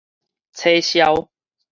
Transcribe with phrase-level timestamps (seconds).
[0.53, 1.29] 扯消